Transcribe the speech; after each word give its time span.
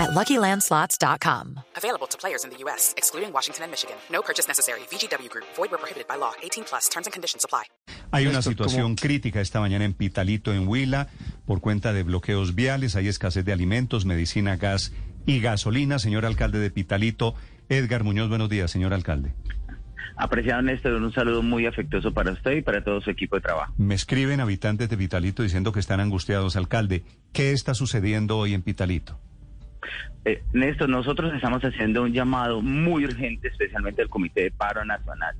at 0.00 0.10
LuckyLandSlots.com. 0.10 1.60
Available 1.76 2.06
to 2.08 2.16
players 2.18 2.44
in 2.44 2.50
the 2.50 2.56
U.S., 2.64 2.94
excluding 2.96 3.32
Washington 3.32 3.64
and 3.64 3.70
Michigan. 3.70 3.96
No 4.10 4.22
purchase 4.22 4.48
necessary. 4.48 4.80
VGW 4.90 5.28
Group. 5.28 5.46
Void 5.56 5.70
where 5.70 5.78
prohibited 5.78 6.08
by 6.08 6.16
law. 6.16 6.32
18 6.42 6.64
plus. 6.64 6.88
Terms 6.88 7.06
and 7.06 7.12
conditions 7.12 7.44
apply. 7.44 7.64
Hay 8.12 8.26
una 8.26 8.42
situación 8.42 8.96
crítica 8.96 9.40
esta 9.40 9.60
mañana 9.60 9.84
en 9.84 9.94
Pitalito, 9.94 10.52
en 10.52 10.66
Huila, 10.66 11.08
por 11.46 11.60
cuenta 11.60 11.92
de 11.92 12.02
bloqueos 12.02 12.54
viales. 12.54 12.96
Hay 12.96 13.08
escasez 13.08 13.44
de 13.44 13.52
alimentos, 13.52 14.04
medicina, 14.04 14.56
gas 14.56 14.92
y 15.26 15.40
gasolina. 15.40 15.98
Señor 15.98 16.26
alcalde 16.26 16.58
de 16.58 16.70
Pitalito, 16.70 17.34
Edgar 17.68 18.02
Muñoz, 18.02 18.28
buenos 18.28 18.48
días, 18.48 18.70
señor 18.70 18.94
alcalde. 18.94 19.34
Apreciado 20.16 20.60
Néstor, 20.60 20.94
un 20.94 21.12
saludo 21.12 21.42
muy 21.42 21.66
afectuoso 21.66 22.12
para 22.12 22.32
usted 22.32 22.52
y 22.52 22.62
para 22.62 22.82
todo 22.82 23.00
su 23.00 23.10
equipo 23.10 23.36
de 23.36 23.42
trabajo. 23.42 23.72
Me 23.78 23.94
escriben 23.94 24.40
habitantes 24.40 24.90
de 24.90 24.96
Pitalito 24.96 25.42
diciendo 25.42 25.72
que 25.72 25.80
están 25.80 26.00
angustiados, 26.00 26.56
alcalde. 26.56 27.04
¿Qué 27.32 27.52
está 27.52 27.74
sucediendo 27.74 28.36
hoy 28.36 28.54
en 28.54 28.62
Pitalito? 28.62 29.18
Eh, 30.24 30.42
Néstor, 30.52 30.88
nosotros 30.88 31.32
estamos 31.34 31.62
haciendo 31.62 32.02
un 32.02 32.12
llamado 32.12 32.60
muy 32.62 33.04
urgente, 33.04 33.48
especialmente 33.48 34.02
al 34.02 34.08
Comité 34.08 34.42
de 34.42 34.50
Paro 34.50 34.84
Nacional. 34.84 35.34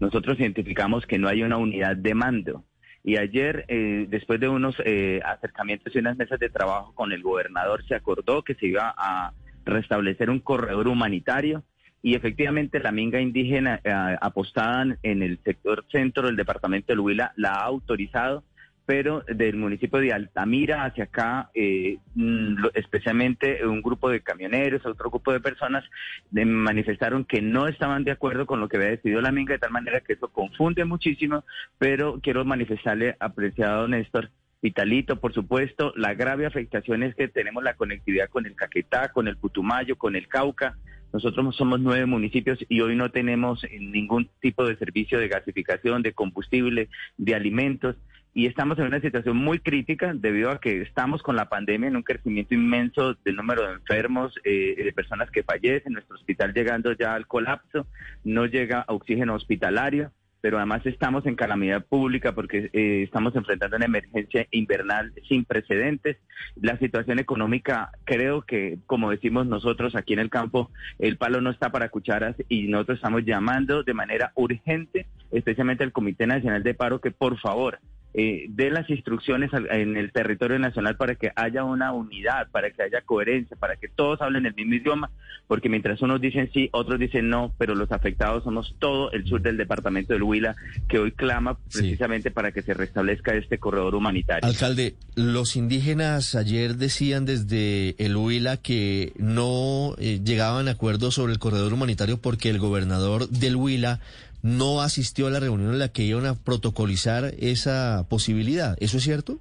Nosotros 0.00 0.38
identificamos 0.40 1.06
que 1.06 1.18
no 1.18 1.28
hay 1.28 1.42
una 1.42 1.56
unidad 1.56 1.96
de 1.96 2.14
mando. 2.14 2.64
Y 3.04 3.16
ayer, 3.16 3.64
eh, 3.68 4.06
después 4.08 4.38
de 4.38 4.48
unos 4.48 4.76
eh, 4.84 5.20
acercamientos 5.24 5.94
y 5.94 5.98
unas 5.98 6.16
mesas 6.16 6.38
de 6.38 6.50
trabajo 6.50 6.94
con 6.94 7.12
el 7.12 7.22
gobernador, 7.22 7.84
se 7.86 7.94
acordó 7.94 8.42
que 8.42 8.54
se 8.54 8.66
iba 8.66 8.94
a 8.96 9.32
restablecer 9.64 10.30
un 10.30 10.40
corredor 10.40 10.88
humanitario 10.88 11.64
y 12.02 12.16
efectivamente 12.16 12.80
la 12.80 12.90
minga 12.90 13.20
indígena 13.20 13.80
eh, 13.84 14.16
apostada 14.20 14.98
en 15.02 15.22
el 15.22 15.38
sector 15.44 15.84
centro 15.90 16.26
del 16.26 16.36
departamento 16.36 16.92
de 16.92 16.98
Huila 16.98 17.32
la 17.36 17.52
ha 17.54 17.64
autorizado 17.64 18.44
pero 18.84 19.22
del 19.28 19.56
municipio 19.56 20.00
de 20.00 20.12
Altamira 20.12 20.84
hacia 20.84 21.04
acá, 21.04 21.50
eh, 21.54 21.98
mm, 22.14 22.66
especialmente 22.74 23.64
un 23.66 23.80
grupo 23.80 24.10
de 24.10 24.20
camioneros, 24.20 24.84
otro 24.84 25.08
grupo 25.10 25.32
de 25.32 25.40
personas, 25.40 25.84
de- 26.30 26.44
manifestaron 26.44 27.24
que 27.24 27.40
no 27.40 27.68
estaban 27.68 28.04
de 28.04 28.10
acuerdo 28.10 28.46
con 28.46 28.60
lo 28.60 28.68
que 28.68 28.76
había 28.76 28.90
decidido 28.90 29.20
la 29.20 29.32
minga, 29.32 29.52
de 29.54 29.58
tal 29.60 29.70
manera 29.70 30.00
que 30.00 30.14
eso 30.14 30.28
confunde 30.28 30.84
muchísimo, 30.84 31.44
pero 31.78 32.18
quiero 32.22 32.44
manifestarle, 32.44 33.16
apreciado 33.20 33.86
Néstor, 33.88 34.30
Vitalito, 34.60 35.16
por 35.18 35.32
supuesto, 35.34 35.92
la 35.96 36.14
grave 36.14 36.46
afectación 36.46 37.02
es 37.02 37.14
que 37.16 37.26
tenemos 37.28 37.64
la 37.64 37.74
conectividad 37.74 38.28
con 38.28 38.46
el 38.46 38.54
Caquetá, 38.54 39.08
con 39.12 39.26
el 39.26 39.36
Putumayo, 39.36 39.96
con 39.96 40.14
el 40.14 40.28
Cauca. 40.28 40.76
Nosotros 41.12 41.56
somos 41.56 41.80
nueve 41.80 42.06
municipios 42.06 42.64
y 42.68 42.80
hoy 42.80 42.94
no 42.94 43.10
tenemos 43.10 43.64
eh, 43.64 43.78
ningún 43.80 44.30
tipo 44.40 44.64
de 44.64 44.76
servicio 44.76 45.18
de 45.18 45.26
gasificación, 45.28 46.02
de 46.02 46.12
combustible, 46.12 46.88
de 47.18 47.34
alimentos. 47.34 47.96
Y 48.34 48.46
estamos 48.46 48.78
en 48.78 48.86
una 48.86 49.00
situación 49.00 49.36
muy 49.36 49.58
crítica 49.58 50.12
debido 50.14 50.50
a 50.50 50.58
que 50.58 50.80
estamos 50.80 51.22
con 51.22 51.36
la 51.36 51.50
pandemia 51.50 51.88
en 51.88 51.96
un 51.96 52.02
crecimiento 52.02 52.54
inmenso 52.54 53.14
del 53.24 53.36
número 53.36 53.66
de 53.66 53.74
enfermos, 53.74 54.34
eh, 54.44 54.74
de 54.82 54.92
personas 54.92 55.30
que 55.30 55.42
fallecen, 55.42 55.92
nuestro 55.92 56.16
hospital 56.16 56.54
llegando 56.54 56.92
ya 56.92 57.14
al 57.14 57.26
colapso, 57.26 57.86
no 58.24 58.46
llega 58.46 58.84
oxígeno 58.88 59.34
hospitalario 59.34 60.12
pero 60.42 60.58
además 60.58 60.84
estamos 60.84 61.24
en 61.24 61.36
calamidad 61.36 61.86
pública 61.86 62.34
porque 62.34 62.68
eh, 62.72 63.04
estamos 63.04 63.34
enfrentando 63.36 63.76
una 63.76 63.86
emergencia 63.86 64.46
invernal 64.50 65.12
sin 65.28 65.44
precedentes. 65.44 66.18
La 66.60 66.76
situación 66.78 67.20
económica, 67.20 67.92
creo 68.04 68.42
que, 68.42 68.78
como 68.86 69.12
decimos 69.12 69.46
nosotros 69.46 69.94
aquí 69.94 70.14
en 70.14 70.18
el 70.18 70.30
campo, 70.30 70.70
el 70.98 71.16
palo 71.16 71.40
no 71.40 71.50
está 71.50 71.70
para 71.70 71.90
cucharas 71.90 72.34
y 72.48 72.66
nosotros 72.66 72.98
estamos 72.98 73.24
llamando 73.24 73.84
de 73.84 73.94
manera 73.94 74.32
urgente, 74.34 75.06
especialmente 75.30 75.84
al 75.84 75.92
Comité 75.92 76.26
Nacional 76.26 76.64
de 76.64 76.74
Paro, 76.74 77.00
que 77.00 77.12
por 77.12 77.38
favor 77.38 77.78
eh, 78.14 78.46
dé 78.48 78.70
las 78.70 78.88
instrucciones 78.90 79.50
en 79.70 79.96
el 79.96 80.12
territorio 80.12 80.58
nacional 80.58 80.96
para 80.96 81.14
que 81.14 81.32
haya 81.34 81.64
una 81.64 81.92
unidad, 81.92 82.48
para 82.50 82.70
que 82.70 82.82
haya 82.82 83.00
coherencia, 83.02 83.56
para 83.56 83.76
que 83.76 83.88
todos 83.88 84.20
hablen 84.20 84.46
el 84.46 84.54
mismo 84.54 84.74
idioma, 84.74 85.10
porque 85.48 85.68
mientras 85.68 86.00
unos 86.02 86.20
dicen 86.20 86.50
sí, 86.52 86.68
otros 86.72 86.98
dicen 87.00 87.28
no, 87.28 87.52
pero 87.58 87.74
los 87.74 87.90
afectados 87.92 88.44
somos 88.44 88.74
todo 88.78 89.10
el 89.12 89.24
sur 89.26 89.40
del 89.42 89.56
departamento 89.56 90.12
del 90.12 90.22
Huila, 90.22 90.54
que 90.88 90.98
hoy 90.98 91.12
clama 91.12 91.56
Sí. 91.68 91.78
precisamente 91.80 92.30
para 92.30 92.52
que 92.52 92.62
se 92.62 92.74
restablezca 92.74 93.34
este 93.34 93.58
corredor 93.58 93.94
humanitario. 93.94 94.46
Alcalde, 94.48 94.94
los 95.14 95.56
indígenas 95.56 96.34
ayer 96.34 96.76
decían 96.76 97.24
desde 97.24 97.94
el 98.04 98.16
Huila 98.16 98.56
que 98.58 99.12
no 99.16 99.94
eh, 99.98 100.20
llegaban 100.22 100.68
a 100.68 100.72
acuerdos 100.72 101.14
sobre 101.14 101.32
el 101.32 101.38
corredor 101.38 101.72
humanitario 101.72 102.18
porque 102.20 102.50
el 102.50 102.58
gobernador 102.58 103.28
del 103.28 103.56
Huila 103.56 104.00
no 104.42 104.80
asistió 104.80 105.28
a 105.28 105.30
la 105.30 105.40
reunión 105.40 105.72
en 105.72 105.78
la 105.78 105.88
que 105.88 106.02
iban 106.02 106.26
a 106.26 106.34
protocolizar 106.34 107.32
esa 107.38 108.06
posibilidad. 108.08 108.76
¿Eso 108.80 108.98
es 108.98 109.04
cierto? 109.04 109.40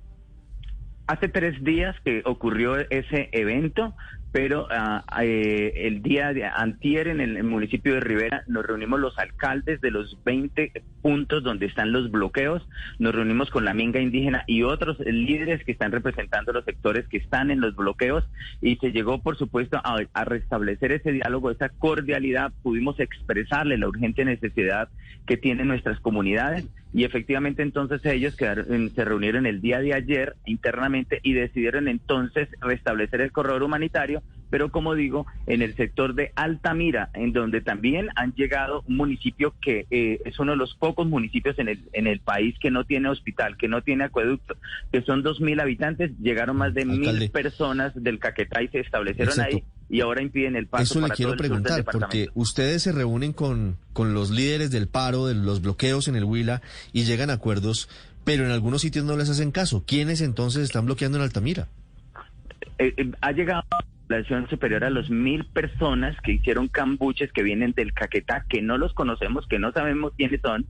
Hace 1.07 1.27
tres 1.27 1.61
días 1.63 1.95
que 2.05 2.21
ocurrió 2.25 2.77
ese 2.89 3.29
evento, 3.33 3.93
pero 4.31 4.67
ah, 4.71 5.03
eh, 5.21 5.73
el 5.75 6.01
día 6.01 6.33
de 6.33 6.45
antier 6.45 7.07
en 7.07 7.19
el 7.19 7.43
municipio 7.43 7.93
de 7.93 7.99
Rivera 7.99 8.43
nos 8.47 8.65
reunimos 8.65 8.99
los 8.99 9.17
alcaldes 9.19 9.81
de 9.81 9.91
los 9.91 10.17
20 10.23 10.71
puntos 11.01 11.43
donde 11.43 11.65
están 11.65 11.91
los 11.91 12.09
bloqueos, 12.11 12.67
nos 12.99 13.13
reunimos 13.13 13.49
con 13.49 13.65
la 13.65 13.73
minga 13.73 13.99
indígena 13.99 14.43
y 14.47 14.63
otros 14.63 14.99
líderes 14.99 15.63
que 15.65 15.73
están 15.73 15.91
representando 15.91 16.53
los 16.53 16.63
sectores 16.63 17.07
que 17.07 17.17
están 17.17 17.51
en 17.51 17.59
los 17.59 17.75
bloqueos 17.75 18.23
y 18.61 18.77
se 18.77 18.91
llegó, 18.91 19.21
por 19.21 19.37
supuesto, 19.37 19.81
a, 19.83 19.97
a 20.13 20.25
restablecer 20.25 20.93
ese 20.93 21.11
diálogo, 21.11 21.51
esa 21.51 21.69
cordialidad, 21.69 22.53
pudimos 22.63 22.99
expresarle 22.99 23.77
la 23.77 23.87
urgente 23.87 24.23
necesidad 24.23 24.89
que 25.25 25.37
tienen 25.37 25.67
nuestras 25.67 25.99
comunidades 25.99 26.67
y 26.93 27.05
efectivamente 27.05 27.63
entonces 27.63 28.05
ellos 28.05 28.35
quedaron, 28.35 28.89
se 28.89 29.05
reunieron 29.05 29.45
el 29.45 29.61
día 29.61 29.79
de 29.79 29.93
ayer 29.93 30.35
internamente 30.45 31.19
y 31.23 31.33
decidieron 31.33 31.87
entonces 31.87 32.49
restablecer 32.59 33.21
el 33.21 33.31
corredor 33.31 33.63
humanitario, 33.63 34.20
pero 34.51 34.69
como 34.69 34.93
digo, 34.93 35.25
en 35.47 35.63
el 35.63 35.75
sector 35.75 36.13
de 36.13 36.31
Altamira, 36.35 37.09
en 37.15 37.33
donde 37.33 37.61
también 37.61 38.09
han 38.15 38.33
llegado 38.33 38.83
un 38.87 38.97
municipio 38.97 39.55
que 39.59 39.87
eh, 39.89 40.19
es 40.25 40.37
uno 40.39 40.51
de 40.51 40.57
los 40.57 40.75
pocos 40.75 41.07
municipios 41.07 41.57
en 41.57 41.69
el, 41.69 41.79
en 41.93 42.05
el 42.05 42.19
país 42.19 42.53
que 42.59 42.69
no 42.69 42.83
tiene 42.83 43.09
hospital, 43.09 43.57
que 43.57 43.67
no 43.67 43.81
tiene 43.81 44.03
acueducto, 44.03 44.55
que 44.91 45.01
son 45.01 45.23
dos 45.23 45.41
mil 45.41 45.59
habitantes, 45.59 46.11
llegaron 46.21 46.57
más 46.57 46.73
de 46.75 46.83
Alcalde. 46.83 47.19
mil 47.19 47.31
personas 47.31 47.93
del 47.95 48.19
Caquetá 48.19 48.61
y 48.61 48.67
se 48.67 48.79
establecieron 48.81 49.33
Exacto. 49.33 49.55
ahí 49.55 49.63
y 49.89 50.01
ahora 50.01 50.21
impiden 50.21 50.55
el 50.55 50.67
paso 50.67 50.83
Eso 50.83 51.01
le 51.07 51.13
quiero 51.13 51.31
todo 51.31 51.39
preguntar, 51.39 51.83
porque 51.83 52.29
ustedes 52.33 52.83
se 52.83 52.91
reúnen 52.91 53.33
con, 53.33 53.77
con 53.93 54.13
los 54.13 54.29
líderes 54.31 54.69
del 54.71 54.87
paro, 54.87 55.27
de 55.27 55.35
los 55.35 55.61
bloqueos 55.61 56.07
en 56.07 56.15
el 56.15 56.25
Huila 56.25 56.61
y 56.93 57.03
llegan 57.03 57.29
a 57.29 57.33
acuerdos, 57.33 57.89
pero 58.23 58.45
en 58.45 58.51
algunos 58.51 58.81
sitios 58.81 59.05
no 59.05 59.17
les 59.17 59.29
hacen 59.29 59.51
caso. 59.51 59.83
¿Quiénes 59.87 60.21
entonces 60.21 60.63
están 60.63 60.85
bloqueando 60.85 61.17
en 61.17 61.23
Altamira? 61.23 61.67
eh, 62.79 62.93
eh, 62.97 63.11
ha 63.21 63.31
llegado 63.31 63.63
población 64.11 64.49
superior 64.49 64.83
a 64.83 64.89
los 64.89 65.09
mil 65.09 65.45
personas 65.45 66.17
que 66.21 66.33
hicieron 66.33 66.67
cambuches 66.67 67.31
que 67.31 67.43
vienen 67.43 67.71
del 67.71 67.93
Caquetá, 67.93 68.45
que 68.49 68.61
no 68.61 68.77
los 68.77 68.93
conocemos, 68.93 69.47
que 69.47 69.57
no 69.57 69.71
sabemos 69.71 70.11
quiénes 70.17 70.41
son, 70.41 70.65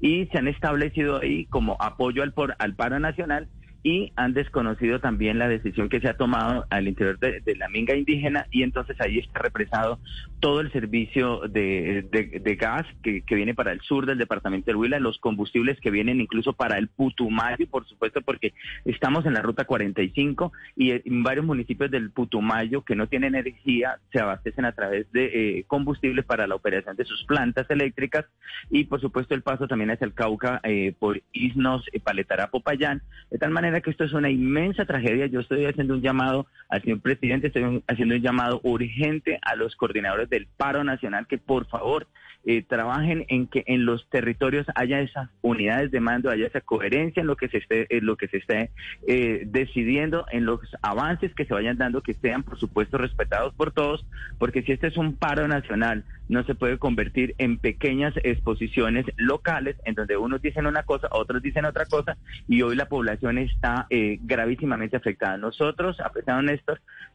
y 0.00 0.26
se 0.26 0.38
han 0.38 0.46
establecido 0.46 1.20
ahí 1.20 1.46
como 1.46 1.76
apoyo 1.80 2.22
al, 2.22 2.32
por, 2.32 2.54
al 2.60 2.76
paro 2.76 3.00
nacional 3.00 3.48
y 3.82 4.12
han 4.14 4.32
desconocido 4.32 5.00
también 5.00 5.40
la 5.40 5.48
decisión 5.48 5.88
que 5.88 6.00
se 6.00 6.08
ha 6.08 6.16
tomado 6.16 6.66
al 6.70 6.86
interior 6.86 7.18
de, 7.18 7.40
de 7.40 7.56
la 7.56 7.68
minga 7.68 7.96
indígena 7.96 8.46
y 8.52 8.62
entonces 8.62 8.98
ahí 9.00 9.18
está 9.18 9.40
represado 9.40 9.98
todo 10.44 10.60
el 10.60 10.70
servicio 10.72 11.40
de, 11.48 12.06
de- 12.12 12.38
de 12.38 12.54
gas 12.56 12.84
que, 13.02 13.22
que 13.22 13.34
viene 13.34 13.54
para 13.54 13.72
el 13.72 13.80
sur 13.80 14.04
del 14.04 14.18
departamento 14.18 14.66
del 14.66 14.76
Huila, 14.76 14.98
los 15.00 15.18
combustibles 15.18 15.80
que 15.80 15.90
vienen 15.90 16.20
incluso 16.20 16.52
para 16.52 16.76
el 16.76 16.88
Putumayo, 16.88 17.66
por 17.66 17.86
supuesto, 17.88 18.20
porque 18.20 18.52
estamos 18.84 19.24
en 19.24 19.32
la 19.32 19.40
ruta 19.40 19.64
45 19.64 20.52
y 20.76 20.90
en 20.90 21.22
varios 21.22 21.46
municipios 21.46 21.90
del 21.90 22.10
Putumayo 22.10 22.82
que 22.82 22.94
no 22.94 23.06
tienen 23.06 23.34
energía 23.36 23.96
se 24.12 24.20
abastecen 24.20 24.66
a 24.66 24.72
través 24.72 25.10
de 25.12 25.60
eh, 25.60 25.64
combustible 25.66 26.22
para 26.22 26.46
la 26.46 26.56
operación 26.56 26.94
de 26.94 27.06
sus 27.06 27.24
plantas 27.24 27.64
eléctricas 27.70 28.26
y 28.70 28.84
por 28.84 29.00
supuesto 29.00 29.34
el 29.34 29.40
paso 29.40 29.66
también 29.66 29.92
hacia 29.92 30.04
el 30.04 30.12
Cauca 30.12 30.60
eh, 30.64 30.92
por 30.98 31.22
Isnos, 31.32 31.86
eh, 31.94 32.00
Paletará, 32.00 32.50
Popayán, 32.50 33.00
de 33.30 33.38
tal 33.38 33.50
manera 33.50 33.80
que 33.80 33.88
esto 33.88 34.04
es 34.04 34.12
una 34.12 34.28
inmensa 34.28 34.84
tragedia. 34.84 35.24
Yo 35.24 35.40
estoy 35.40 35.64
haciendo 35.64 35.94
un 35.94 36.02
llamado 36.02 36.46
al 36.68 36.82
señor 36.82 37.00
presidente, 37.00 37.46
estoy 37.46 37.82
haciendo 37.88 38.14
un 38.16 38.20
llamado 38.20 38.60
urgente 38.62 39.38
a 39.40 39.56
los 39.56 39.74
coordinadores 39.76 40.28
del 40.34 40.48
paro 40.56 40.82
nacional 40.82 41.26
que 41.26 41.38
por 41.38 41.66
favor 41.66 42.08
eh, 42.46 42.62
trabajen 42.62 43.24
en 43.28 43.46
que 43.46 43.64
en 43.66 43.86
los 43.86 44.06
territorios 44.10 44.66
haya 44.74 45.00
esas 45.00 45.30
unidades 45.40 45.90
de 45.90 46.00
mando, 46.00 46.28
haya 46.28 46.46
esa 46.46 46.60
coherencia 46.60 47.22
en 47.22 47.26
lo 47.26 47.36
que 47.36 47.48
se 47.48 47.58
esté, 47.58 47.86
en 47.96 48.04
lo 48.04 48.16
que 48.16 48.28
se 48.28 48.36
esté 48.38 48.70
eh, 49.06 49.44
decidiendo, 49.46 50.26
en 50.30 50.44
los 50.44 50.60
avances 50.82 51.34
que 51.34 51.46
se 51.46 51.54
vayan 51.54 51.78
dando, 51.78 52.02
que 52.02 52.12
sean 52.14 52.42
por 52.42 52.58
supuesto 52.58 52.98
respetados 52.98 53.54
por 53.54 53.72
todos, 53.72 54.04
porque 54.38 54.62
si 54.62 54.72
este 54.72 54.88
es 54.88 54.96
un 54.98 55.16
paro 55.16 55.48
nacional, 55.48 56.04
no 56.28 56.42
se 56.44 56.54
puede 56.54 56.78
convertir 56.78 57.34
en 57.38 57.58
pequeñas 57.58 58.14
exposiciones 58.22 59.06
locales 59.16 59.76
en 59.84 59.94
donde 59.94 60.16
unos 60.16 60.42
dicen 60.42 60.66
una 60.66 60.82
cosa, 60.82 61.08
otros 61.12 61.42
dicen 61.42 61.64
otra 61.64 61.86
cosa, 61.86 62.16
y 62.48 62.62
hoy 62.62 62.76
la 62.76 62.88
población 62.88 63.38
está 63.38 63.86
eh, 63.90 64.18
gravísimamente 64.22 64.96
afectada. 64.96 65.36
Nosotros, 65.36 66.00
a 66.00 66.10
pesar 66.10 66.44
de 66.44 66.60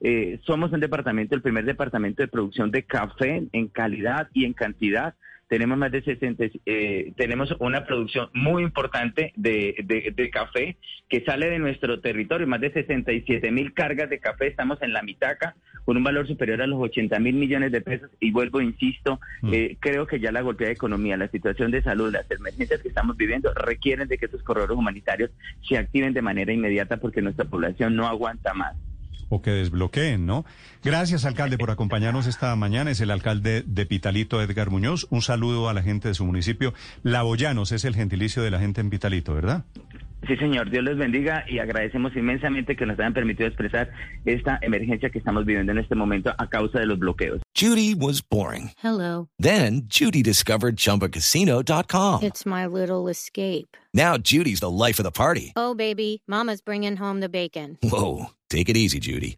eh, 0.01 0.39
somos 0.43 0.71
un 0.71 0.79
departamento, 0.79 1.35
el 1.35 1.41
primer 1.41 1.65
departamento 1.65 2.23
de 2.23 2.27
producción 2.27 2.71
de 2.71 2.83
café 2.83 3.08
en 3.19 3.67
calidad 3.67 4.29
y 4.33 4.45
en 4.45 4.53
cantidad. 4.53 5.15
Tenemos 5.47 5.79
más 5.79 5.91
de 5.91 6.03
60, 6.03 6.43
eh, 6.67 7.11
tenemos 7.17 7.55
una 7.57 7.83
producción 7.83 8.29
muy 8.33 8.61
importante 8.61 9.33
de, 9.35 9.75
de, 9.83 10.29
café 10.29 10.77
que 11.09 11.21
sale 11.21 11.49
de 11.49 11.57
nuestro 11.57 12.01
territorio, 12.01 12.45
más 12.45 12.61
de 12.61 12.71
67 12.71 13.51
mil 13.51 13.73
cargas 13.73 14.11
de 14.11 14.19
café, 14.19 14.45
estamos 14.45 14.79
en 14.83 14.93
la 14.93 15.01
mitaca 15.01 15.55
con 15.85 15.97
un 15.97 16.03
valor 16.03 16.27
superior 16.27 16.61
a 16.61 16.67
los 16.67 16.79
80 16.79 17.17
mil 17.17 17.33
millones 17.33 17.71
de 17.71 17.81
pesos. 17.81 18.11
Y 18.19 18.29
vuelvo, 18.29 18.61
insisto, 18.61 19.19
mm. 19.41 19.51
eh, 19.51 19.77
creo 19.79 20.05
que 20.05 20.19
ya 20.19 20.31
la 20.31 20.41
golpeada 20.41 20.71
economía, 20.71 21.17
la 21.17 21.29
situación 21.29 21.71
de 21.71 21.81
salud, 21.81 22.13
las 22.13 22.29
emergencias 22.29 22.81
que 22.81 22.89
estamos 22.89 23.17
viviendo 23.17 23.51
requieren 23.55 24.07
de 24.07 24.19
que 24.19 24.25
estos 24.25 24.43
corredores 24.43 24.77
humanitarios 24.77 25.31
se 25.67 25.79
activen 25.79 26.13
de 26.13 26.21
manera 26.21 26.53
inmediata 26.53 26.97
porque 26.97 27.23
nuestra 27.23 27.45
población 27.45 27.95
no 27.95 28.07
aguanta 28.07 28.53
más 28.53 28.75
o 29.29 29.41
que 29.41 29.51
desbloqueen, 29.51 30.25
¿no? 30.25 30.45
Gracias, 30.83 31.25
alcalde, 31.25 31.57
por 31.57 31.71
acompañarnos 31.71 32.27
esta 32.27 32.55
mañana. 32.55 32.91
Es 32.91 33.01
el 33.01 33.11
alcalde 33.11 33.63
de 33.65 33.85
Pitalito, 33.85 34.41
Edgar 34.41 34.69
Muñoz. 34.69 35.07
Un 35.09 35.21
saludo 35.21 35.69
a 35.69 35.73
la 35.73 35.83
gente 35.83 36.07
de 36.07 36.13
su 36.13 36.25
municipio. 36.25 36.73
Laboyanos 37.03 37.71
es 37.71 37.85
el 37.85 37.95
gentilicio 37.95 38.43
de 38.43 38.51
la 38.51 38.59
gente 38.59 38.81
en 38.81 38.89
Pitalito, 38.89 39.33
¿verdad? 39.33 39.63
Sí, 40.27 40.35
señor, 40.35 40.69
Dios 40.69 40.83
les 40.83 40.97
bendiga 40.97 41.45
y 41.47 41.59
agradecemos 41.59 42.15
inmensamente 42.15 42.75
que 42.75 42.85
nos 42.85 42.99
hayan 42.99 43.13
permitido 43.13 43.47
expresar 43.47 43.89
esta 44.25 44.59
emergencia 44.61 45.09
que 45.09 45.19
estamos 45.19 45.45
viviendo 45.45 45.71
en 45.71 45.77
este 45.77 45.95
momento 45.95 46.33
a 46.37 46.49
causa 46.49 46.79
de 46.79 46.85
los 46.85 46.99
bloqueos. 46.99 47.41
Judy 47.55 47.95
was 47.95 48.21
boring. 48.21 48.71
Hello. 48.83 49.29
Then, 49.39 49.83
Judy 49.87 50.21
discovered 50.21 50.75
chumbacasino.com. 50.77 52.23
It's 52.23 52.45
my 52.45 52.65
little 52.65 53.07
escape. 53.09 53.77
Now, 53.93 54.17
Judy's 54.17 54.59
the 54.59 54.69
life 54.69 54.99
of 54.99 55.03
the 55.03 55.11
party. 55.11 55.53
Oh, 55.55 55.73
baby, 55.73 56.21
mama's 56.27 56.61
bringing 56.61 56.97
home 56.97 57.21
the 57.21 57.29
bacon. 57.29 57.77
Whoa, 57.81 58.27
take 58.49 58.69
it 58.69 58.77
easy, 58.77 58.99
Judy. 58.99 59.37